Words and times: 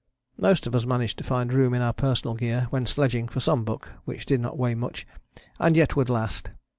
Most 0.39 0.65
of 0.65 0.73
us 0.73 0.83
managed 0.83 1.19
to 1.19 1.23
find 1.23 1.53
room 1.53 1.75
in 1.75 1.83
our 1.83 1.93
personal 1.93 2.33
gear 2.33 2.65
when 2.71 2.87
sledging 2.87 3.27
for 3.27 3.39
some 3.39 3.63
book 3.63 3.89
which 4.03 4.25
did 4.25 4.41
not 4.41 4.57
weigh 4.57 4.73
much 4.73 5.05
and 5.59 5.77
yet 5.77 5.95
would 5.95 6.09
last. 6.09 6.49